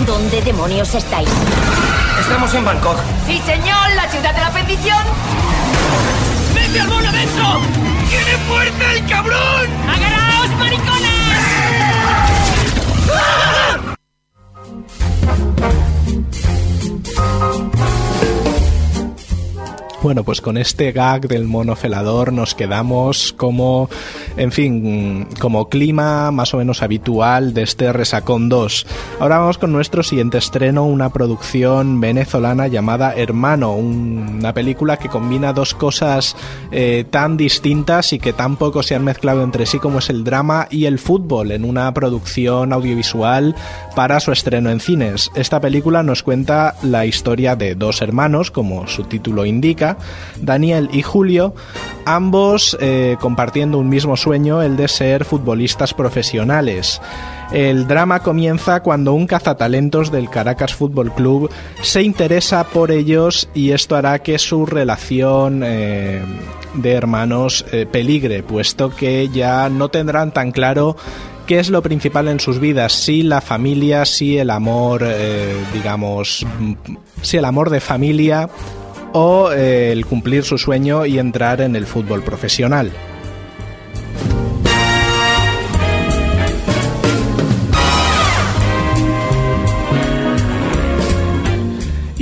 [0.05, 1.29] ¿Dónde demonios estáis?
[2.19, 2.97] Estamos en Bangkok.
[3.29, 5.05] Sí, señor, la ciudad de la bendición.
[6.53, 7.61] ¡Mete al mono adentro!
[8.13, 9.67] ¡Tiene fuerza el cabrón!
[9.89, 10.22] ¡Agarraos,
[20.03, 23.89] Bueno, pues con este gag del mono felador nos quedamos como,
[24.37, 28.85] en fin, como clima más o menos habitual de este Resacón 2.
[29.21, 35.09] Ahora vamos con nuestro siguiente estreno, una producción venezolana llamada Hermano, un- una película que
[35.09, 36.35] combina dos cosas
[36.73, 40.67] eh, tan distintas y que tampoco se han mezclado entre sí como es el drama
[40.69, 43.55] y el fútbol en una producción audiovisual
[43.95, 45.31] para su estreno en cines.
[45.37, 49.92] Esta película nos cuenta la historia de dos hermanos, como su título indica,
[50.41, 51.55] Daniel y Julio,
[52.05, 57.01] ambos eh, compartiendo un mismo sueño, el de ser futbolistas profesionales.
[57.53, 61.51] El drama comienza cuando un cazatalentos del Caracas Fútbol Club
[61.83, 66.23] se interesa por ellos y esto hará que su relación eh,
[66.75, 70.97] de hermanos eh, peligre, puesto que ya no tendrán tan claro
[71.47, 75.05] qué es lo principal en sus vidas, si la familia, si el amor,
[75.75, 76.47] digamos,
[77.21, 78.49] si el amor de familia
[79.13, 82.91] o eh, el cumplir su sueño y entrar en el fútbol profesional.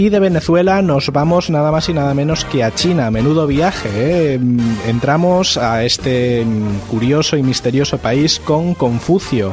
[0.00, 3.10] Y de Venezuela nos vamos nada más y nada menos que a China.
[3.10, 3.90] Menudo viaje.
[3.92, 4.40] ¿eh?
[4.86, 9.52] Entramos a este mm, curioso y misterioso país con Confucio.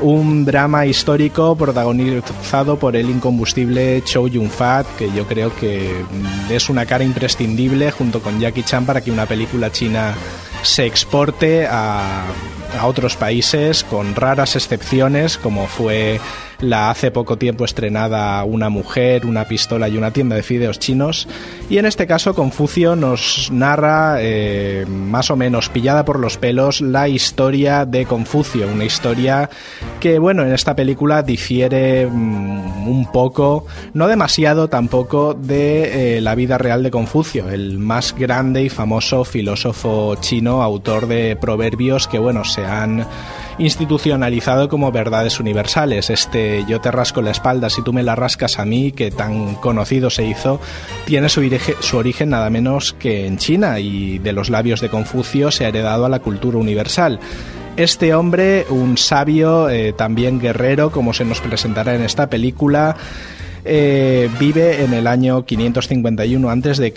[0.00, 6.04] Un drama histórico protagonizado por el incombustible Chow Yun-fat, que yo creo que
[6.50, 10.14] es una cara imprescindible junto con Jackie Chan para que una película china
[10.62, 12.26] se exporte a,
[12.78, 16.20] a otros países con raras excepciones como fue
[16.60, 21.28] la hace poco tiempo estrenada Una mujer, una pistola y una tienda de fideos chinos.
[21.70, 26.80] Y en este caso Confucio nos narra, eh, más o menos pillada por los pelos,
[26.80, 28.66] la historia de Confucio.
[28.68, 29.50] Una historia
[30.00, 36.34] que, bueno, en esta película difiere mm, un poco, no demasiado tampoco, de eh, la
[36.34, 42.18] vida real de Confucio, el más grande y famoso filósofo chino, autor de proverbios que,
[42.18, 43.06] bueno, se han
[43.58, 46.10] institucionalizado como verdades universales.
[46.10, 49.54] Este yo te rasco la espalda si tú me la rascas a mí, que tan
[49.56, 50.60] conocido se hizo,
[51.06, 54.88] tiene su, orige- su origen nada menos que en China y de los labios de
[54.88, 57.18] Confucio se ha heredado a la cultura universal.
[57.76, 62.96] Este hombre, un sabio, eh, también guerrero, como se nos presentará en esta película,
[63.68, 66.94] eh, vive en el año 551 a.C.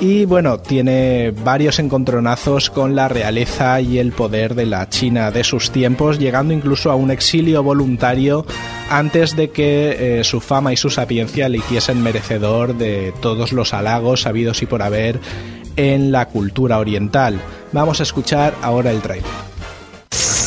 [0.00, 5.42] y bueno, tiene varios encontronazos con la realeza y el poder de la China de
[5.42, 8.46] sus tiempos, llegando incluso a un exilio voluntario
[8.88, 13.74] antes de que eh, su fama y su sapiencia le hiciesen merecedor de todos los
[13.74, 15.18] halagos habidos y por haber
[15.76, 17.40] en la cultura oriental.
[17.72, 19.26] Vamos a escuchar ahora el trailer.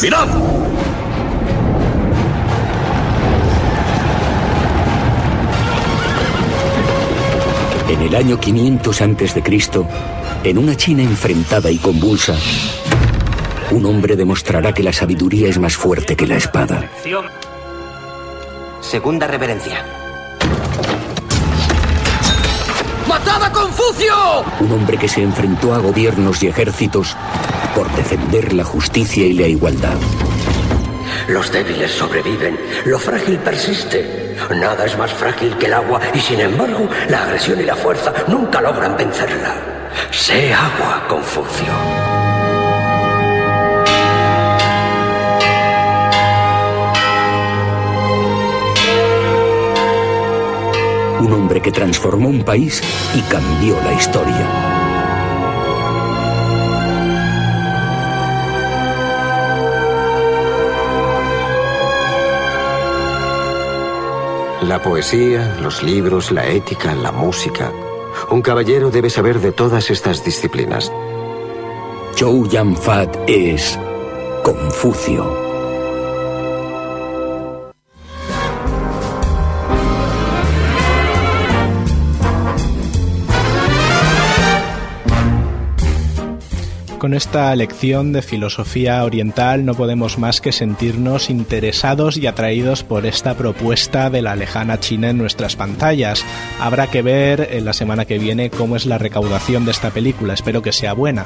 [0.01, 0.27] ¡Mirad!
[8.01, 9.87] En el año 500 antes de Cristo,
[10.43, 12.35] en una China enfrentada y convulsa,
[13.69, 16.89] un hombre demostrará que la sabiduría es más fuerte que la espada.
[18.81, 19.85] Segunda reverencia.
[23.07, 24.15] ¡Matad a Confucio!
[24.61, 27.15] Un hombre que se enfrentó a gobiernos y ejércitos
[27.75, 29.97] por defender la justicia y la igualdad.
[31.31, 34.35] Los débiles sobreviven, lo frágil persiste.
[34.53, 38.13] Nada es más frágil que el agua y sin embargo la agresión y la fuerza
[38.27, 39.55] nunca logran vencerla.
[40.11, 41.71] Sé agua, Confucio.
[51.21, 52.81] Un hombre que transformó un país
[53.15, 54.70] y cambió la historia.
[64.61, 67.71] La poesía, los libros, la ética, la música.
[68.29, 70.91] Un caballero debe saber de todas estas disciplinas.
[72.15, 73.79] Zhou Yanfat es
[74.43, 75.40] Confucio.
[87.01, 93.07] Con esta lección de filosofía oriental no podemos más que sentirnos interesados y atraídos por
[93.07, 96.23] esta propuesta de la lejana China en nuestras pantallas.
[96.59, 100.35] Habrá que ver en la semana que viene cómo es la recaudación de esta película,
[100.35, 101.25] espero que sea buena.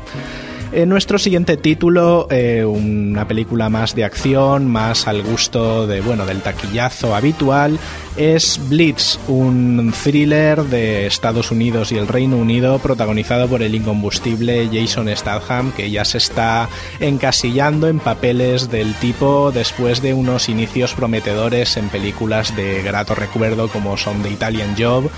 [0.72, 6.26] En nuestro siguiente título, eh, una película más de acción, más al gusto de bueno
[6.26, 7.80] del taquillazo habitual,
[8.18, 14.70] es Blitz, un thriller de Estados Unidos y el Reino Unido protagonizado por el incombustible
[14.72, 20.94] Jason Statham, que ya se está encasillando en papeles del tipo después de unos inicios
[20.94, 25.10] prometedores en películas de grato recuerdo como son The Italian Job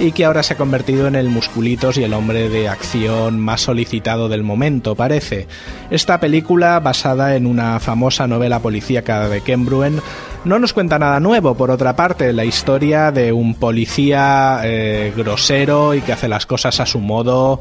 [0.00, 3.60] y que ahora se ha convertido en el musculitos y el hombre de acción más
[3.62, 5.46] solicitado del momento, parece.
[5.90, 10.00] Esta película, basada en una famosa novela policíaca de Ken Bruen,
[10.44, 15.94] no nos cuenta nada nuevo, por otra parte, la historia de un policía eh, grosero
[15.94, 17.60] y que hace las cosas a su modo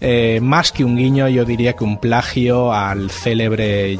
[0.00, 3.98] eh, más que un guiño, yo diría que un plagio al célebre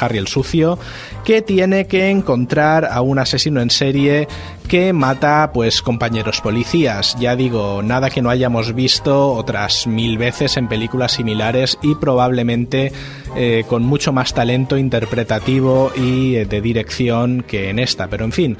[0.00, 0.78] Harry el Sucio,
[1.24, 4.28] que tiene que encontrar a un asesino en serie
[4.68, 7.16] que mata pues compañeros policías.
[7.18, 12.92] Ya digo, nada que no hayamos visto otras mil veces en películas similares y probablemente
[13.36, 18.08] eh, con mucho más talento interpretativo y eh, de dirección que en esta.
[18.08, 18.56] Pero en fin,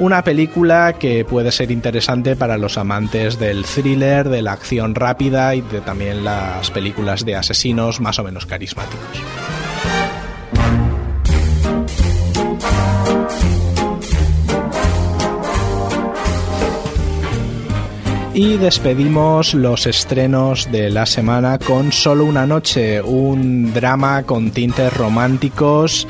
[0.00, 5.54] una película que puede ser interesante para los amantes del thriller, de la acción rápida
[5.54, 9.22] y de también las películas de asesinos más o menos carismáticos.
[18.32, 24.96] Y despedimos los estrenos de la semana con Solo una noche, un drama con tintes
[24.96, 26.08] románticos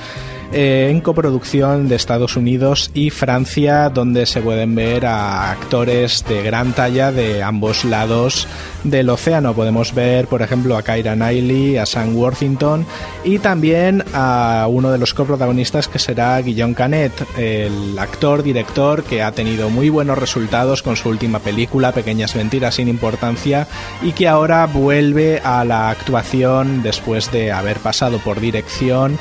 [0.53, 6.43] eh, en coproducción de Estados Unidos y Francia, donde se pueden ver a actores de
[6.43, 8.49] gran talla de ambos lados
[8.85, 9.55] del océano.
[9.55, 12.87] Podemos ver, por ejemplo, a Kyra Knightley, a Sam Worthington
[13.25, 19.23] y también a uno de los coprotagonistas que será Guillaume Canet, el actor, director que
[19.23, 23.67] ha tenido muy buenos resultados con su última película, Pequeñas Mentiras sin Importancia,
[24.03, 29.19] y que ahora vuelve a la actuación después de haber pasado por dirección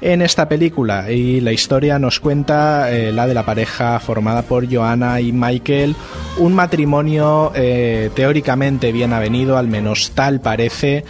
[0.00, 1.10] en esta película.
[1.10, 5.94] Y la historia nos cuenta eh, la de la pareja formada por Joanna y Michael,
[6.38, 11.04] un matrimonio eh, teóricamente bien avenido, al menos tal parece,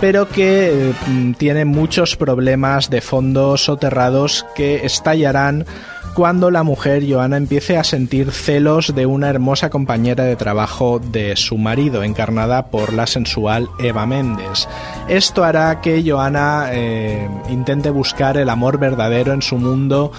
[0.00, 0.94] pero que eh,
[1.38, 5.66] tiene muchos problemas de fondo soterrados que estallarán
[6.14, 11.36] cuando la mujer Joana empiece a sentir celos de una hermosa compañera de trabajo de
[11.36, 14.68] su marido, encarnada por la sensual Eva Méndez.
[15.08, 20.12] Esto hará que Joana eh, intente buscar el amor verdadero en su mundo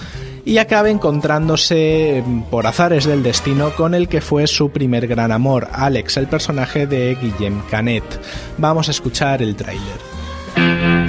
[0.44, 5.68] y acabe encontrándose por azares del destino con el que fue su primer gran amor,
[5.72, 8.04] Alex, el personaje de Guillem Canet.
[8.58, 10.14] Vamos a escuchar el tráiler.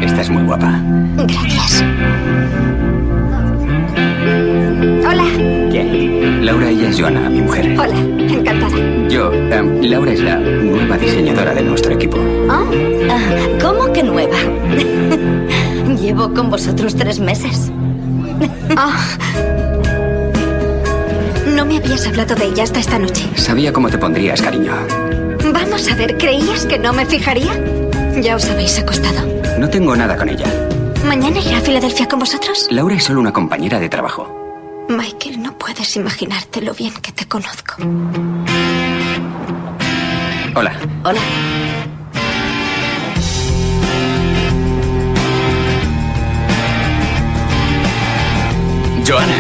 [0.02, 0.82] Estás muy guapa.
[1.18, 2.75] Gracias.
[5.16, 5.70] Hola.
[5.72, 6.46] ¿Quién?
[6.46, 7.80] Laura, ella es Joana, mi mujer.
[7.80, 8.78] Hola, encantada.
[9.08, 12.18] Yo, em, Laura es la nueva diseñadora de nuestro equipo.
[12.18, 12.66] Oh,
[13.10, 13.20] ah,
[13.62, 14.36] ¿Cómo que nueva?
[16.02, 17.72] Llevo con vosotros tres meses.
[18.78, 19.00] Ah.
[21.56, 23.30] No me habías hablado de ella hasta esta noche.
[23.36, 24.74] Sabía cómo te pondrías, cariño.
[25.54, 27.54] Vamos a ver, ¿creías que no me fijaría?
[28.22, 29.26] Ya os habéis acostado.
[29.58, 30.48] No tengo nada con ella.
[31.08, 32.68] ¿Mañana iré a Filadelfia con vosotros?
[32.72, 34.45] Laura es solo una compañera de trabajo.
[34.88, 37.76] Michael, no puedes imaginarte lo bien que te conozco.
[40.56, 40.74] Hola.
[41.04, 41.20] Hola.
[49.08, 49.34] Joana.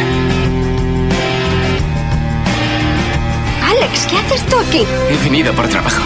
[3.69, 4.85] Alex, ¿qué haces tú aquí?
[5.09, 6.01] He venido por trabajo.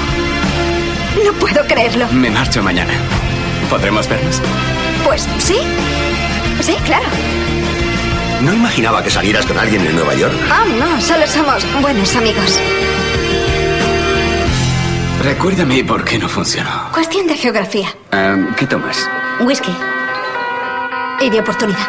[1.25, 2.07] No puedo creerlo.
[2.11, 2.93] Me marcho mañana.
[3.69, 4.41] ¿Podremos vernos?
[5.05, 5.57] Pues sí.
[6.61, 7.05] Sí, claro.
[8.41, 10.33] No imaginaba que salieras con alguien en Nueva York.
[10.49, 12.59] Ah, no, solo somos buenos amigos.
[15.23, 16.69] Recuérdame por qué no funcionó.
[16.93, 17.89] Cuestión de geografía.
[18.11, 19.09] Em, ¿Qué tomas?
[19.41, 19.75] Whisky.
[21.21, 21.87] Y de oportunidad.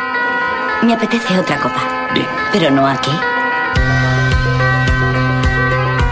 [0.83, 2.11] Me apetece otra copa.
[2.13, 2.27] Bien.
[2.53, 3.13] Pero no aquí.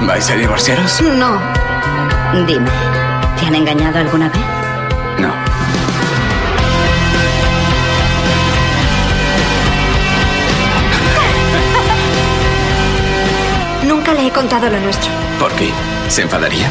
[0.02, 1.00] ¿Vais a divorciaros?
[1.02, 1.40] No.
[2.46, 2.70] Dime,
[3.40, 4.42] ¿te han engañado alguna vez?
[5.18, 5.47] No.
[14.08, 15.10] Nunca le he contado lo nuestro.
[15.38, 15.70] ¿Por qué?
[16.08, 16.66] ¿Se enfadaría?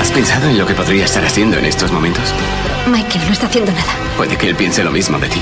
[0.00, 2.34] ¿Has pensado en lo que podría estar haciendo en estos momentos?
[2.88, 3.92] Michael no está haciendo nada.
[4.16, 5.40] Puede que él piense lo mismo de ti.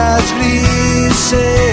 [0.00, 1.69] as grises.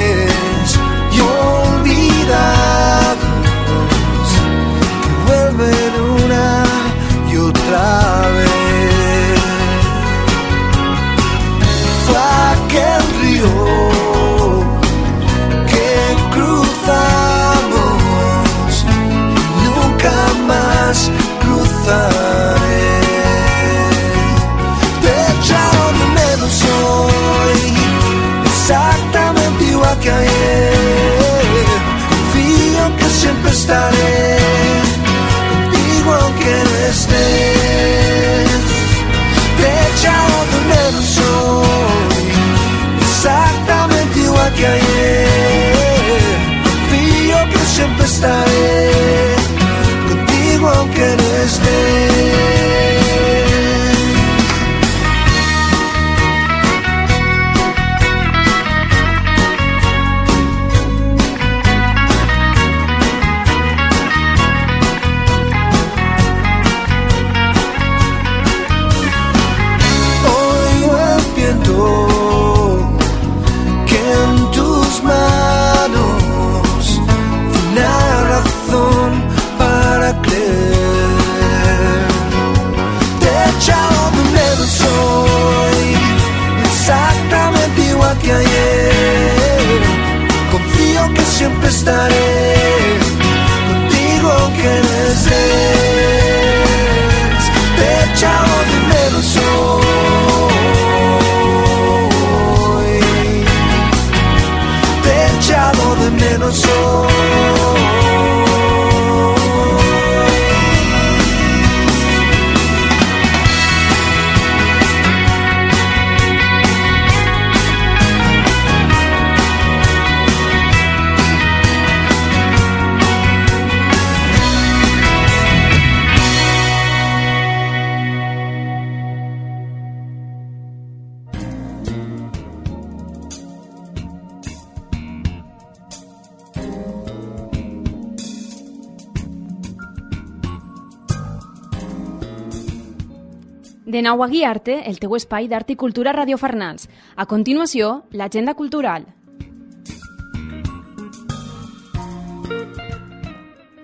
[144.08, 146.88] Nou a el teu espai d'art i cultura Radio Farnals.
[147.18, 149.04] A continuació, l'agenda cultural.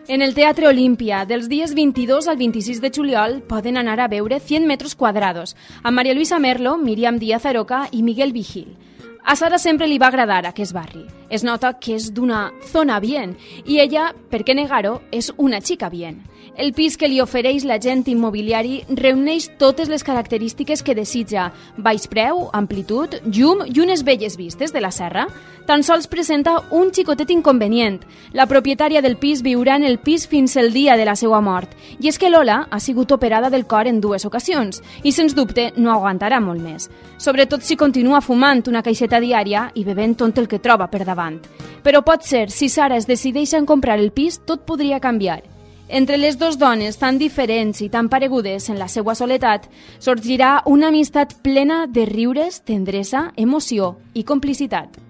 [0.08, 4.40] En el Teatre Olímpia, dels dies 22 al 26 de juliol, poden anar a veure
[4.40, 8.78] 100 metres quadrados, amb Maria Luisa Merlo, Míriam Díaz Aroca i Miguel Vigil.
[9.26, 11.04] A Sara sempre li va agradar aquest barri.
[11.30, 15.90] Es nota que és d'una zona bien i ella, per què negar-ho, és una xica
[15.90, 16.24] bien.
[16.56, 21.48] El pis que li ofereix l'agent immobiliari reuneix totes les característiques que desitja.
[21.78, 25.26] Baix preu, amplitud, llum i unes belles vistes de la serra.
[25.66, 28.02] Tan sols presenta un xicotet inconvenient.
[28.38, 31.72] La propietària del pis viurà en el pis fins el dia de la seva mort.
[32.00, 35.72] I és que Lola ha sigut operada del cor en dues ocasions i, sens dubte,
[35.78, 36.90] no aguantarà molt més.
[37.18, 41.40] Sobretot si continua fumant una caixeta diària i bevent tot el que troba per davant.
[41.84, 45.53] Però pot ser, si Sara es decideix en comprar el pis, tot podria canviar.
[45.94, 49.68] Entre les dues dones tan diferents i tan paregudes en la seva soledat,
[50.02, 55.03] sorgirà una amistat plena de riures, tendresa, emoció i complicitat.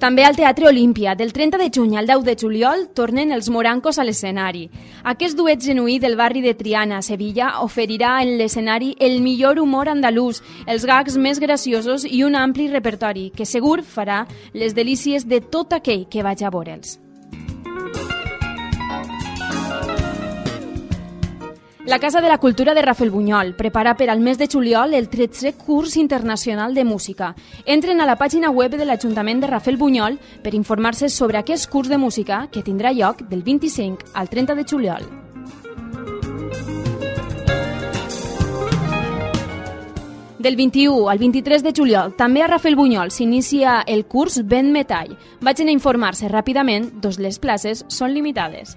[0.00, 3.98] També al Teatre Olímpia, del 30 de juny al 10 de juliol, tornen els morancos
[3.98, 4.62] a l'escenari.
[5.04, 10.40] Aquest duet genuí del barri de Triana, Sevilla, oferirà en l'escenari el millor humor andalús,
[10.64, 14.24] els gags més graciosos i un ampli repertori que segur farà
[14.54, 16.96] les delícies de tot aquell que vagi a veure'ls.
[21.86, 25.08] La Casa de la Cultura de Rafael Bunyol prepara per al mes de juliol el
[25.08, 27.34] 13è curs internacional de música.
[27.64, 31.88] Entren a la pàgina web de l'Ajuntament de Rafael Bunyol per informar-se sobre aquest curs
[31.88, 35.08] de música que tindrà lloc del 25 al 30 de juliol.
[40.38, 45.16] Del 21 al 23 de juliol, també a Rafael Bunyol s'inicia el curs Vent Metall.
[45.40, 48.76] Vagin a informar-se ràpidament, dos les places són limitades.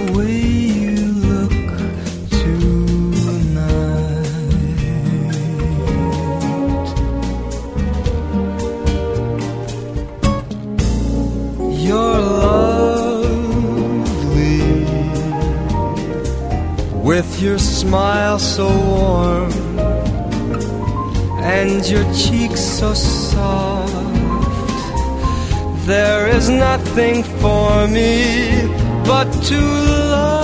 [17.21, 19.51] with your smile so warm
[21.55, 23.93] and your cheeks so soft.
[25.85, 28.65] There is nothing for me
[29.05, 30.40] but to love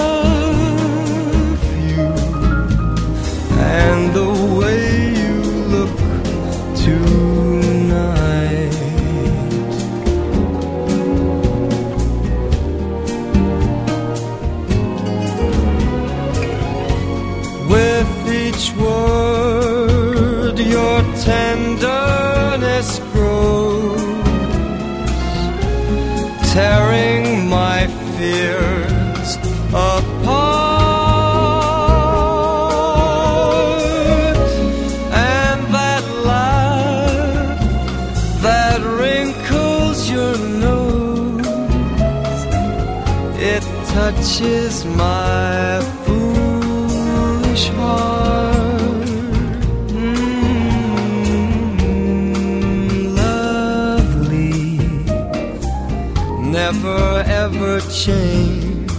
[57.81, 58.89] change.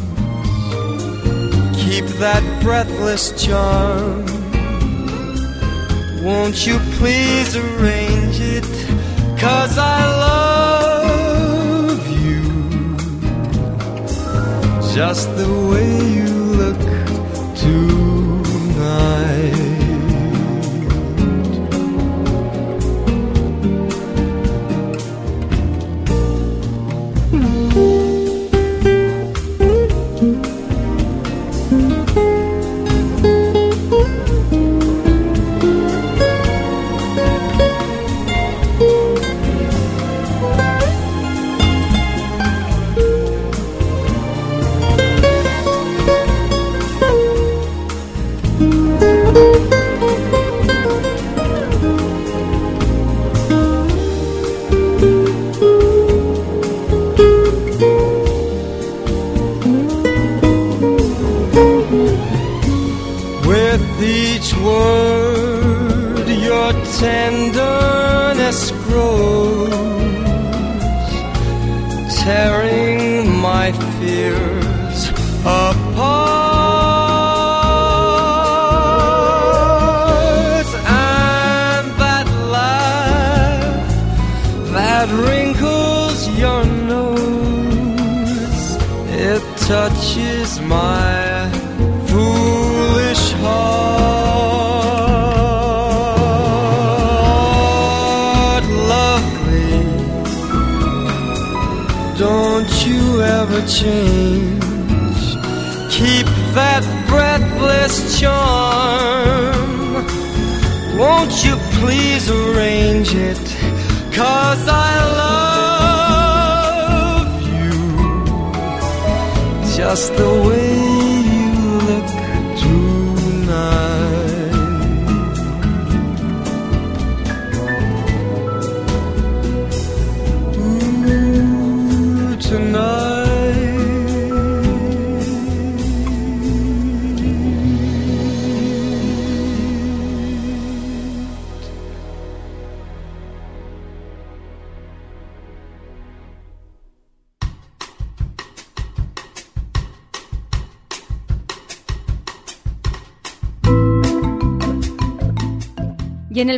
[1.76, 4.26] Keep that breathless charm.
[6.22, 8.64] Won't you please arrange it?
[9.39, 12.43] Cause I love you
[14.95, 16.29] just the way you
[16.62, 16.81] look
[17.57, 19.38] tonight.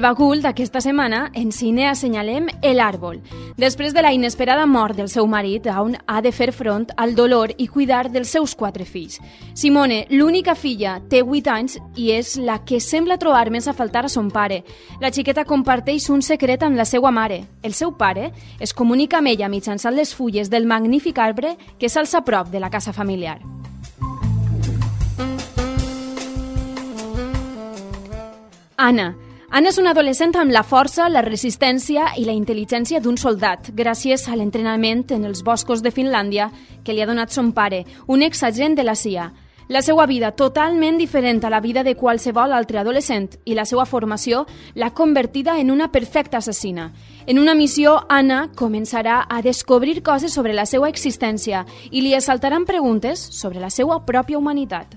[0.00, 3.18] Bagul d'aquesta setmana, en cine assenyalem El Árbol.
[3.60, 7.52] Després de la inesperada mort del seu marit, on ha de fer front al dolor
[7.58, 9.20] i cuidar dels seus quatre fills.
[9.52, 14.06] Simone, l'única filla, té 8 anys i és la que sembla trobar més a faltar
[14.06, 14.62] a son pare.
[15.04, 17.44] La xiqueta comparteix un secret amb la seva mare.
[17.62, 22.18] El seu pare es comunica amb ella mitjançant les fulles del magnífic arbre que s'alça
[22.18, 23.40] a prop de la casa familiar.
[28.80, 29.29] Anna.
[29.52, 34.28] Anna és una adolescent amb la força, la resistència i la intel·ligència d'un soldat, gràcies
[34.30, 36.52] a l'entrenament en els boscos de Finlàndia
[36.86, 39.24] que li ha donat son pare, un exagent de la CIA.
[39.66, 43.88] La seva vida, totalment diferent a la vida de qualsevol altre adolescent, i la seva
[43.90, 44.44] formació
[44.78, 46.92] l'ha convertida en una perfecta assassina.
[47.26, 52.70] En una missió, Anna començarà a descobrir coses sobre la seva existència i li assaltaran
[52.70, 54.94] preguntes sobre la seva pròpia humanitat.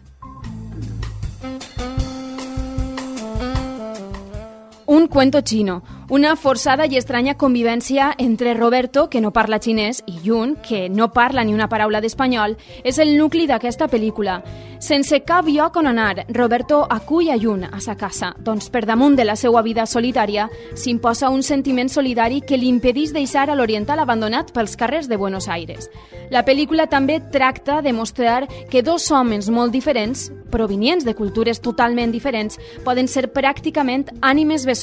[4.94, 10.20] Un cuento chino, una forçada i estranya convivència entre Roberto, que no parla xinès, i
[10.22, 12.54] Yun, que no parla ni una paraula d'espanyol,
[12.86, 14.44] és el nucli d'aquesta pel·lícula.
[14.78, 19.16] Sense cap lloc on anar, Roberto acull a Yun a sa casa, doncs per damunt
[19.18, 23.98] de la seva vida solitària s'imposa un sentiment solidari que li impedeix deixar a l'oriental
[24.04, 25.90] abandonat pels carrers de Buenos Aires.
[26.30, 32.12] La pel·lícula també tracta de mostrar que dos homes molt diferents, provenients de cultures totalment
[32.12, 34.83] diferents, poden ser pràcticament ànimes bessones,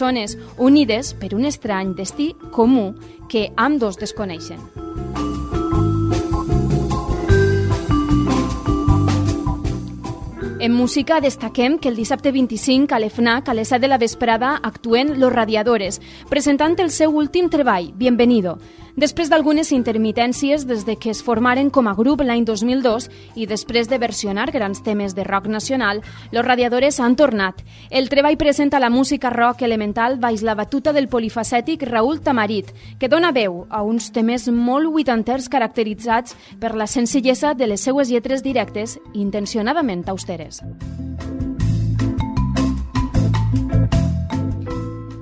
[0.57, 2.95] unides per un estrany destí comú
[3.29, 4.61] que ambdós desconeixen.
[10.61, 14.61] En música destaquem que el dissabte 25 a l'EFNAC a les 7 de la vesprada
[14.63, 18.59] actuen Los Radiadores, presentant el seu últim treball, Bienvenido.
[19.01, 23.07] Després d'algunes intermitències des de que es formaren com a grup l'any 2002
[23.41, 27.63] i després de versionar grans temes de rock nacional, Los Radiadores han tornat.
[27.89, 33.09] El treball presenta la música rock elemental baix la batuta del polifacètic Raül Tamarit, que
[33.09, 38.45] dona veu a uns temes molt vuitanters caracteritzats per la senzillesa de les seues lletres
[38.45, 40.61] directes i intencionadament austeres.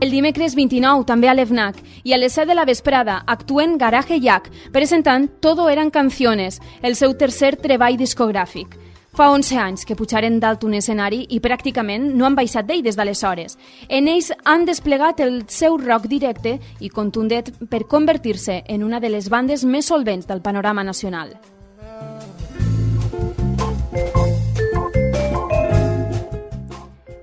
[0.08, 4.16] El dimecres 29, també a l'EFNAC, i a les 7 de la vesprada actuen Garaje
[4.24, 8.78] Yak, presentant Todo eran canciones, el seu tercer treball discogràfic.
[9.12, 12.96] Fa 11 anys que pujaren dalt un escenari i pràcticament no han baixat d'ell des
[12.96, 13.58] d'aleshores.
[13.90, 19.12] En ells han desplegat el seu rock directe i contundent per convertir-se en una de
[19.12, 21.36] les bandes més solvents del panorama nacional.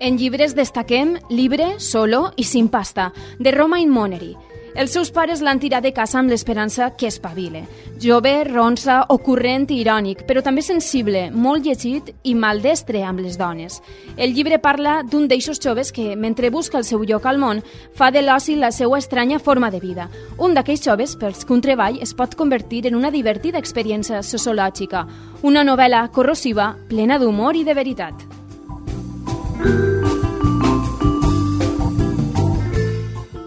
[0.06, 4.36] En llibres destaquem Libre, Solo i Sin pasta, de Romain Monery.
[4.78, 7.64] Els seus pares l'han tirat de casa amb l'esperança que espavile.
[8.04, 13.80] Jove, ronsa, ocurrent i irònic, però també sensible, molt llegit i maldestre amb les dones.
[14.16, 17.66] El llibre parla d'un d'eixos joves que, mentre busca el seu lloc al món,
[17.98, 20.12] fa de l'oci la seva estranya forma de vida.
[20.38, 25.08] Un d'aquells joves pels que un treball es pot convertir en una divertida experiència sociològica,
[25.42, 28.45] una novel·la corrosiva, plena d'humor i de veritat.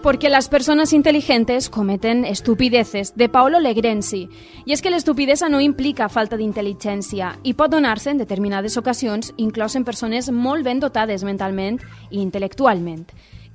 [0.02, 4.30] Porque las personas inteligentes cometen estupideces, de Paolo Legrenzi.
[4.64, 9.76] I és que l'estupidesa no implica falta d'intel·ligència i pot donar-se en determinades ocasions, inclòs
[9.76, 11.76] en persones molt ben dotades mentalment
[12.08, 13.04] i intel·lectualment.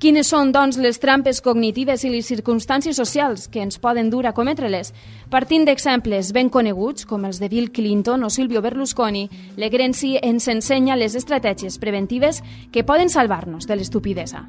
[0.04, 4.34] Quines són, doncs, les trampes cognitives i les circumstàncies socials que ens poden dur a
[4.36, 4.90] cometre-les?
[5.32, 11.00] Partint d'exemples ben coneguts, com els de Bill Clinton o Silvio Berlusconi, Legrenzi ens ensenya
[11.00, 12.44] les estratègies preventives
[12.74, 14.44] que poden salvar-nos de l'estupidesa.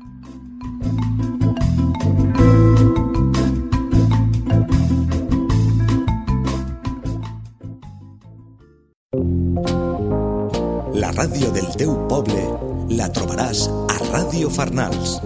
[10.98, 12.42] La ràdio del teu poble
[12.98, 15.20] la trobaràs a Ràdio Farnals.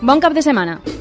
[0.00, 0.99] Bon cap de setmana!